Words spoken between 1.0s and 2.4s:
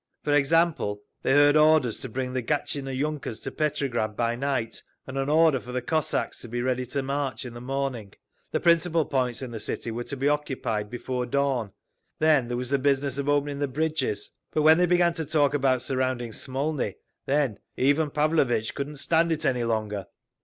they heard orders to bring